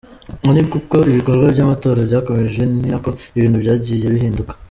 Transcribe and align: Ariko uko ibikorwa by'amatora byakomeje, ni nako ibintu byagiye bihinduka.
Ariko 0.51 0.73
uko 0.81 0.97
ibikorwa 1.11 1.45
by'amatora 1.53 1.99
byakomeje, 2.09 2.61
ni 2.71 2.83
nako 2.91 3.09
ibintu 3.37 3.57
byagiye 3.63 4.05
bihinduka. 4.15 4.53